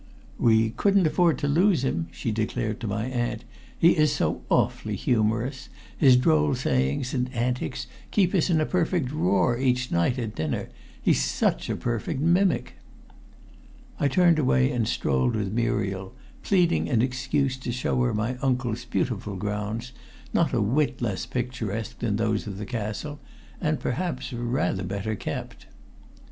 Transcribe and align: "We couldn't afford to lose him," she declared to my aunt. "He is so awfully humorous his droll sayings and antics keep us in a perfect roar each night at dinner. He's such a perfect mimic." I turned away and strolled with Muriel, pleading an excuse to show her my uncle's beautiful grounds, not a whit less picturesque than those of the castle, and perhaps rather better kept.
"We 0.39 0.71
couldn't 0.71 1.05
afford 1.05 1.37
to 1.37 1.47
lose 1.47 1.83
him," 1.83 2.07
she 2.09 2.31
declared 2.31 2.79
to 2.79 2.87
my 2.87 3.05
aunt. 3.05 3.43
"He 3.77 3.95
is 3.95 4.11
so 4.11 4.41
awfully 4.49 4.95
humorous 4.95 5.69
his 5.95 6.15
droll 6.17 6.55
sayings 6.55 7.13
and 7.13 7.31
antics 7.35 7.85
keep 8.09 8.33
us 8.33 8.49
in 8.49 8.59
a 8.59 8.65
perfect 8.65 9.11
roar 9.11 9.59
each 9.59 9.91
night 9.91 10.17
at 10.17 10.33
dinner. 10.33 10.69
He's 10.99 11.21
such 11.23 11.69
a 11.69 11.75
perfect 11.75 12.19
mimic." 12.19 12.77
I 13.99 14.07
turned 14.07 14.39
away 14.39 14.71
and 14.71 14.87
strolled 14.87 15.35
with 15.35 15.53
Muriel, 15.53 16.15
pleading 16.41 16.89
an 16.89 17.03
excuse 17.03 17.55
to 17.57 17.71
show 17.71 18.01
her 18.01 18.11
my 18.11 18.37
uncle's 18.41 18.85
beautiful 18.85 19.35
grounds, 19.35 19.91
not 20.33 20.51
a 20.51 20.61
whit 20.63 20.99
less 20.99 21.27
picturesque 21.27 21.99
than 21.99 22.15
those 22.15 22.47
of 22.47 22.57
the 22.57 22.65
castle, 22.65 23.19
and 23.61 23.79
perhaps 23.79 24.33
rather 24.33 24.81
better 24.83 25.13
kept. 25.13 25.67